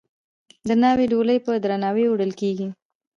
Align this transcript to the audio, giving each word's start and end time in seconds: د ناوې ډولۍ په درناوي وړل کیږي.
د 0.67 0.69
ناوې 0.81 1.05
ډولۍ 1.11 1.37
په 1.45 1.51
درناوي 1.63 2.05
وړل 2.09 2.31
کیږي. 2.41 2.67